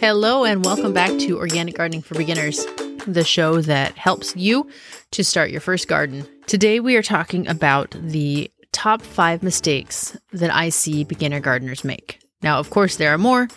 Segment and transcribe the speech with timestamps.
[0.00, 2.64] Hello, and welcome back to Organic Gardening for Beginners,
[3.06, 4.66] the show that helps you
[5.10, 6.26] to start your first garden.
[6.46, 12.18] Today, we are talking about the top five mistakes that I see beginner gardeners make.
[12.42, 13.48] Now, of course, there are more,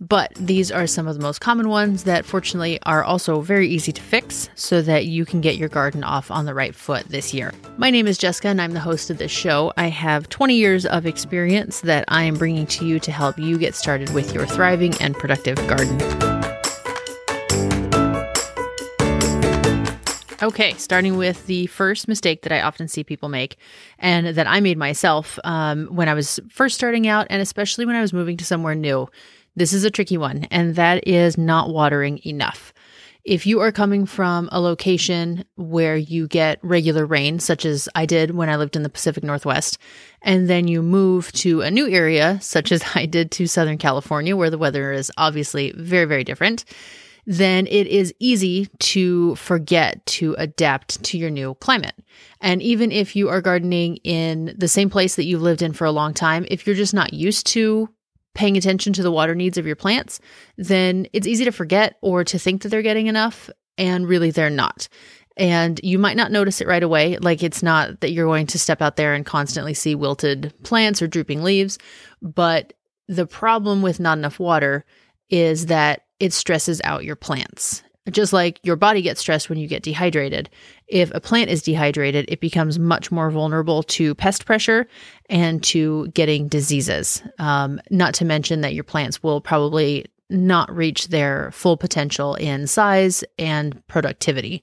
[0.00, 3.92] but these are some of the most common ones that fortunately are also very easy
[3.92, 7.34] to fix so that you can get your garden off on the right foot this
[7.34, 7.52] year.
[7.76, 9.72] My name is Jessica and I'm the host of this show.
[9.76, 13.58] I have 20 years of experience that I am bringing to you to help you
[13.58, 16.00] get started with your thriving and productive garden.
[20.42, 23.58] Okay, starting with the first mistake that I often see people make
[23.98, 27.94] and that I made myself um, when I was first starting out, and especially when
[27.94, 29.06] I was moving to somewhere new.
[29.56, 32.72] This is a tricky one, and that is not watering enough.
[33.24, 38.06] If you are coming from a location where you get regular rain, such as I
[38.06, 39.78] did when I lived in the Pacific Northwest,
[40.22, 44.36] and then you move to a new area, such as I did to Southern California,
[44.36, 46.64] where the weather is obviously very, very different,
[47.26, 51.94] then it is easy to forget to adapt to your new climate.
[52.40, 55.84] And even if you are gardening in the same place that you've lived in for
[55.84, 57.90] a long time, if you're just not used to
[58.34, 60.20] paying attention to the water needs of your plants,
[60.56, 64.50] then it's easy to forget or to think that they're getting enough, and really they're
[64.50, 64.88] not.
[65.36, 67.16] And you might not notice it right away.
[67.16, 71.00] Like it's not that you're going to step out there and constantly see wilted plants
[71.00, 71.78] or drooping leaves.
[72.20, 72.74] But
[73.08, 74.84] the problem with not enough water
[75.30, 77.82] is that it stresses out your plants.
[78.10, 80.50] Just like your body gets stressed when you get dehydrated.
[80.88, 84.86] If a plant is dehydrated, it becomes much more vulnerable to pest pressure
[85.28, 87.22] and to getting diseases.
[87.38, 92.66] Um, not to mention that your plants will probably not reach their full potential in
[92.66, 94.62] size and productivity.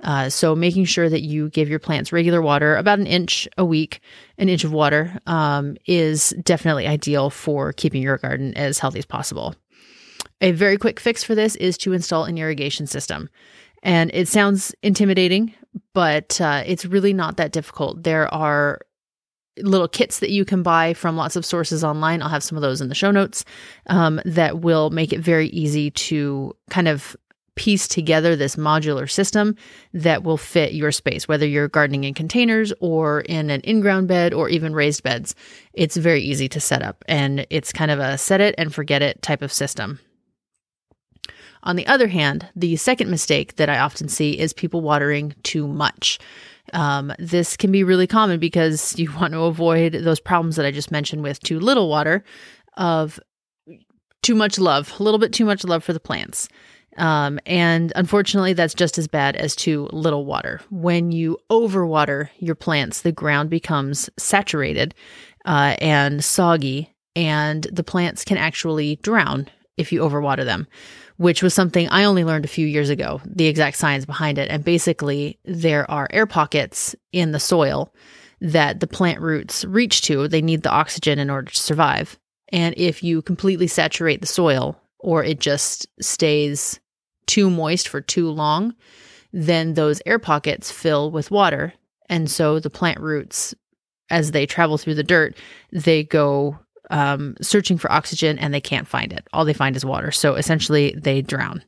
[0.00, 3.64] Uh, so, making sure that you give your plants regular water, about an inch a
[3.64, 4.00] week,
[4.38, 9.06] an inch of water, um, is definitely ideal for keeping your garden as healthy as
[9.06, 9.56] possible.
[10.40, 13.28] A very quick fix for this is to install an irrigation system.
[13.82, 15.54] And it sounds intimidating,
[15.94, 18.02] but uh, it's really not that difficult.
[18.02, 18.80] There are
[19.62, 22.22] little kits that you can buy from lots of sources online.
[22.22, 23.44] I'll have some of those in the show notes
[23.86, 27.16] um, that will make it very easy to kind of
[27.56, 29.56] piece together this modular system
[29.92, 34.06] that will fit your space, whether you're gardening in containers or in an in ground
[34.06, 35.34] bed or even raised beds.
[35.72, 39.02] It's very easy to set up and it's kind of a set it and forget
[39.02, 39.98] it type of system.
[41.62, 45.66] On the other hand, the second mistake that I often see is people watering too
[45.66, 46.18] much.
[46.72, 50.70] Um, this can be really common because you want to avoid those problems that I
[50.70, 52.24] just mentioned with too little water,
[52.76, 53.18] of
[54.22, 56.48] too much love, a little bit too much love for the plants.
[56.96, 60.60] Um, and unfortunately, that's just as bad as too little water.
[60.70, 64.94] When you overwater your plants, the ground becomes saturated
[65.44, 70.66] uh, and soggy, and the plants can actually drown if you overwater them
[71.18, 74.50] which was something I only learned a few years ago, the exact science behind it.
[74.50, 77.92] And basically, there are air pockets in the soil
[78.40, 80.28] that the plant roots reach to.
[80.28, 82.18] They need the oxygen in order to survive.
[82.50, 86.78] And if you completely saturate the soil or it just stays
[87.26, 88.74] too moist for too long,
[89.32, 91.74] then those air pockets fill with water.
[92.08, 93.56] And so the plant roots,
[94.08, 95.36] as they travel through the dirt,
[95.72, 96.58] they go
[96.90, 99.26] um, searching for oxygen and they can't find it.
[99.32, 100.10] All they find is water.
[100.10, 101.62] So essentially, they drown.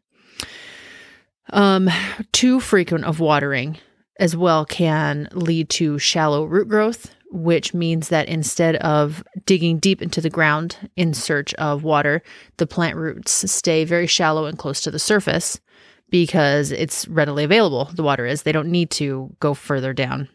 [1.53, 1.91] Um,
[2.33, 3.79] too frequent of watering
[4.19, 10.03] as well can lead to shallow root growth, which means that instead of digging deep
[10.03, 12.23] into the ground in search of water,
[12.59, 15.61] the plant roots stay very shallow and close to the surface
[16.11, 17.91] because it's readily available.
[17.95, 18.43] The water is.
[18.43, 20.29] They don't need to go further down.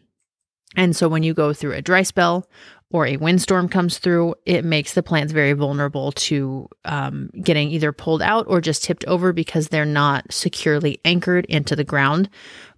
[0.74, 2.48] And so when you go through a dry spell
[2.90, 7.92] or a windstorm comes through, it makes the plants very vulnerable to um, getting either
[7.92, 12.28] pulled out or just tipped over because they're not securely anchored into the ground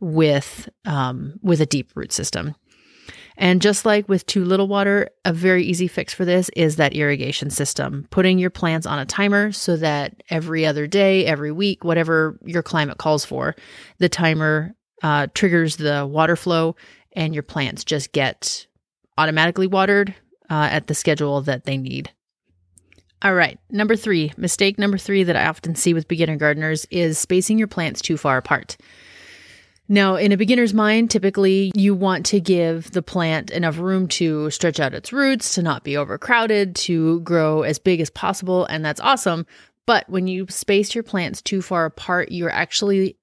[0.01, 2.55] with um, with a deep root system.
[3.37, 6.93] And just like with too little water, a very easy fix for this is that
[6.93, 8.09] irrigation system.
[8.11, 12.65] Putting your plants on a timer so that every other day, every week, whatever your
[12.65, 13.54] climate calls for,
[13.99, 16.75] the timer uh, triggers the water flow
[17.13, 18.66] and your plants just get
[19.18, 20.15] automatically watered
[20.48, 22.10] uh, at the schedule that they need.
[23.20, 27.18] All right, number three, mistake number three that I often see with beginner gardeners is
[27.18, 28.76] spacing your plants too far apart.
[29.88, 34.50] Now, in a beginner's mind, typically you want to give the plant enough room to
[34.50, 38.84] stretch out its roots, to not be overcrowded, to grow as big as possible, and
[38.84, 39.47] that's awesome.
[39.86, 43.16] But when you space your plants too far apart, you're actually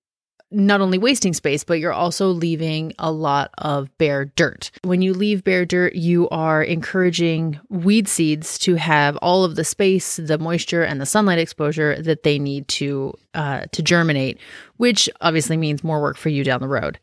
[0.51, 4.71] not only wasting space, but you're also leaving a lot of bare dirt.
[4.83, 9.63] When you leave bare dirt, you are encouraging weed seeds to have all of the
[9.63, 14.39] space, the moisture, and the sunlight exposure that they need to uh, to germinate,
[14.77, 16.99] which obviously means more work for you down the road.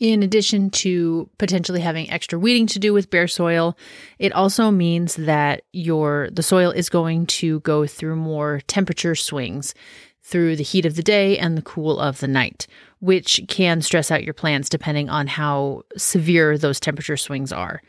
[0.00, 3.76] In addition to potentially having extra weeding to do with bare soil,
[4.18, 9.74] it also means that your the soil is going to go through more temperature swings
[10.22, 12.66] through the heat of the day and the cool of the night,
[13.00, 17.82] which can stress out your plants depending on how severe those temperature swings are.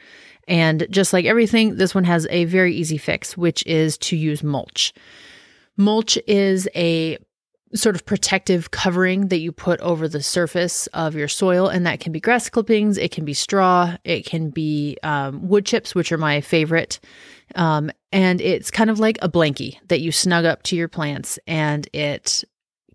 [0.47, 4.41] And just like everything, this one has a very easy fix, which is to use
[4.41, 4.93] mulch.
[5.77, 7.17] Mulch is a
[7.75, 11.99] sort of protective covering that you put over the surface of your soil, and that
[11.99, 16.11] can be grass clippings, it can be straw, it can be um, wood chips, which
[16.11, 16.99] are my favorite.
[17.55, 21.39] Um, and it's kind of like a blankie that you snug up to your plants
[21.47, 22.43] and it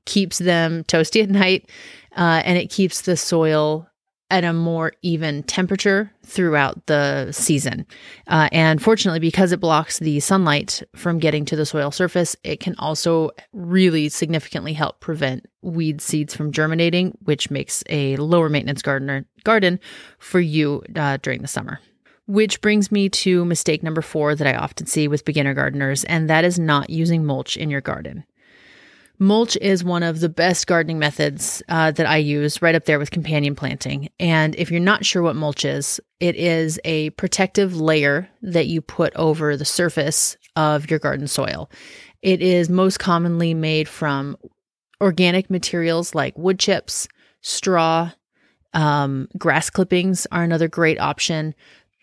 [0.06, 1.70] keeps them toasty at night
[2.16, 3.88] uh, and it keeps the soil
[4.30, 7.86] at a more even temperature throughout the season.
[8.26, 12.58] Uh, and fortunately, because it blocks the sunlight from getting to the soil surface, it
[12.58, 18.82] can also really significantly help prevent weed seeds from germinating, which makes a lower maintenance
[18.82, 19.78] gardener garden
[20.18, 21.78] for you uh, during the summer.
[22.26, 26.30] Which brings me to mistake number four that I often see with beginner gardeners, and
[26.30, 28.24] that is not using mulch in your garden.
[29.18, 32.98] Mulch is one of the best gardening methods uh, that I use, right up there
[32.98, 34.08] with companion planting.
[34.18, 38.80] And if you're not sure what mulch is, it is a protective layer that you
[38.80, 41.70] put over the surface of your garden soil.
[42.22, 44.36] It is most commonly made from
[45.00, 47.06] organic materials like wood chips,
[47.40, 48.10] straw,
[48.72, 51.54] um, grass clippings are another great option.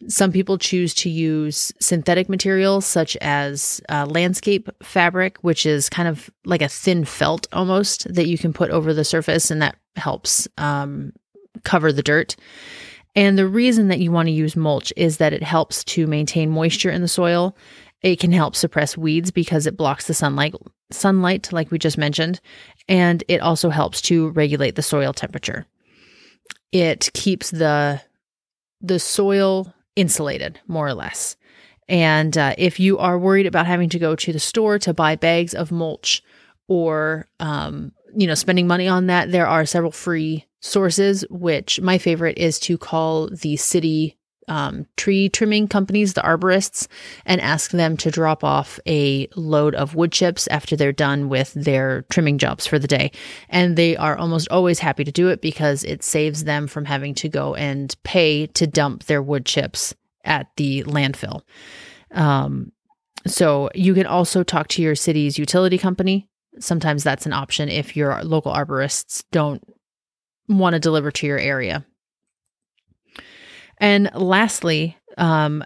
[0.08, 6.08] Some people choose to use synthetic materials such as uh, landscape fabric, which is kind
[6.08, 9.76] of like a thin felt almost that you can put over the surface, and that
[9.96, 11.14] helps um,
[11.64, 12.36] cover the dirt.
[13.16, 16.50] And the reason that you want to use mulch is that it helps to maintain
[16.50, 17.56] moisture in the soil.
[18.02, 20.56] It can help suppress weeds because it blocks the sunlight,
[20.92, 22.40] sunlight like we just mentioned,
[22.88, 25.66] and it also helps to regulate the soil temperature.
[26.72, 28.02] It keeps the
[28.84, 31.36] the soil insulated, more or less.
[31.88, 35.16] And uh, if you are worried about having to go to the store to buy
[35.16, 36.24] bags of mulch
[36.68, 41.98] or, um, you know, spending money on that, there are several free sources, which my
[41.98, 44.18] favorite is to call the city
[44.48, 46.88] um, tree trimming companies, the arborists,
[47.26, 51.54] and ask them to drop off a load of wood chips after they're done with
[51.54, 53.12] their trimming jobs for the day.
[53.50, 57.14] And they are almost always happy to do it because it saves them from having
[57.16, 59.94] to go and pay to dump their wood chips
[60.24, 61.42] at the landfill.
[62.12, 62.72] Um,
[63.28, 66.28] so you can also talk to your city's utility company.
[66.60, 69.64] Sometimes that's an option if your local arborists don't
[70.48, 71.86] want to deliver to your area.
[73.82, 75.64] And lastly, um,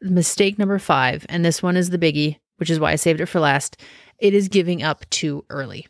[0.00, 3.26] mistake number five, and this one is the biggie, which is why I saved it
[3.26, 3.80] for last.
[4.18, 5.86] It is giving up too early.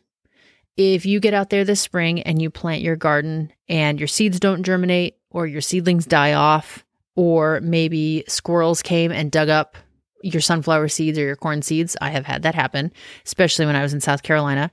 [0.77, 4.39] If you get out there this spring and you plant your garden and your seeds
[4.39, 6.85] don't germinate, or your seedlings die off,
[7.15, 9.77] or maybe squirrels came and dug up
[10.23, 12.93] your sunflower seeds or your corn seeds, I have had that happen,
[13.25, 14.73] especially when I was in South Carolina.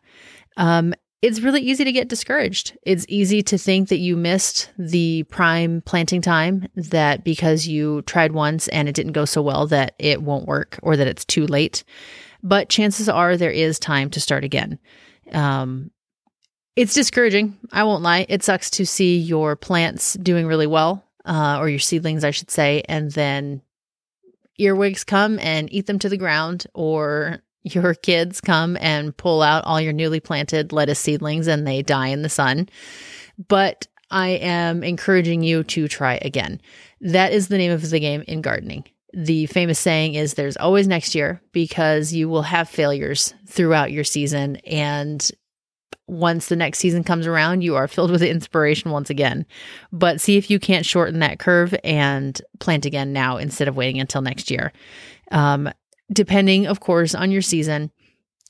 [0.57, 2.77] Um, it's really easy to get discouraged.
[2.83, 8.33] It's easy to think that you missed the prime planting time, that because you tried
[8.33, 11.47] once and it didn't go so well, that it won't work or that it's too
[11.47, 11.83] late.
[12.43, 14.77] But chances are there is time to start again.
[15.31, 15.89] Um,
[16.75, 17.57] it's discouraging.
[17.71, 18.25] I won't lie.
[18.29, 22.51] It sucks to see your plants doing really well, uh, or your seedlings, I should
[22.51, 23.61] say, and then
[24.59, 29.65] earwigs come and eat them to the ground, or your kids come and pull out
[29.65, 32.69] all your newly planted lettuce seedlings and they die in the sun.
[33.47, 36.61] But I am encouraging you to try again.
[37.01, 38.85] That is the name of the game in gardening.
[39.13, 44.03] The famous saying is there's always next year because you will have failures throughout your
[44.03, 44.57] season.
[44.57, 45.27] And
[46.07, 49.45] once the next season comes around, you are filled with inspiration once again.
[49.91, 53.99] But see if you can't shorten that curve and plant again now instead of waiting
[53.99, 54.71] until next year.
[55.31, 55.69] Um,
[56.11, 57.91] depending, of course, on your season,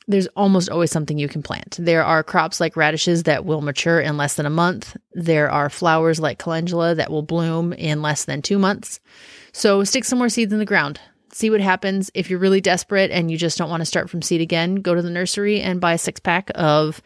[0.07, 1.77] there's almost always something you can plant.
[1.79, 4.95] There are crops like radishes that will mature in less than a month.
[5.13, 8.99] There are flowers like calendula that will bloom in less than two months.
[9.51, 10.99] So stick some more seeds in the ground.
[11.31, 12.11] See what happens.
[12.13, 14.93] If you're really desperate and you just don't want to start from seed again, go
[14.93, 17.01] to the nursery and buy a six pack of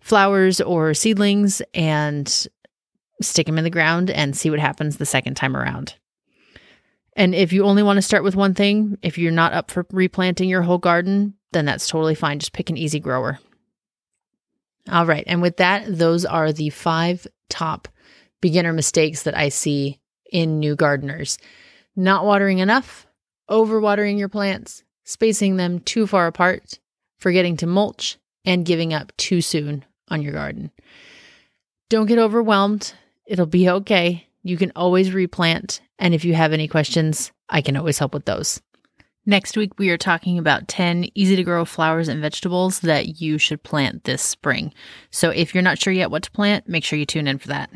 [0.00, 2.46] flowers or seedlings and
[3.22, 5.94] stick them in the ground and see what happens the second time around.
[7.20, 9.84] And if you only want to start with one thing, if you're not up for
[9.92, 12.38] replanting your whole garden, then that's totally fine.
[12.38, 13.38] Just pick an easy grower.
[14.90, 15.24] All right.
[15.26, 17.88] And with that, those are the five top
[18.40, 20.00] beginner mistakes that I see
[20.32, 21.36] in new gardeners
[21.94, 23.06] not watering enough,
[23.50, 26.78] overwatering your plants, spacing them too far apart,
[27.18, 30.70] forgetting to mulch, and giving up too soon on your garden.
[31.90, 32.94] Don't get overwhelmed.
[33.26, 34.26] It'll be okay.
[34.42, 35.80] You can always replant.
[35.98, 38.60] And if you have any questions, I can always help with those.
[39.26, 43.36] Next week, we are talking about 10 easy to grow flowers and vegetables that you
[43.36, 44.72] should plant this spring.
[45.10, 47.48] So if you're not sure yet what to plant, make sure you tune in for
[47.48, 47.70] that.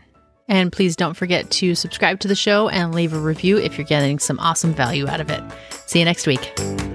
[0.49, 3.87] And please don't forget to subscribe to the show and leave a review if you're
[3.87, 5.42] getting some awesome value out of it.
[5.87, 6.93] See you next week.